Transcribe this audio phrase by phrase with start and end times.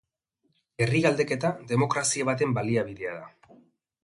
[0.85, 3.55] Herri galdeketa demokrazia baten baliabidea da.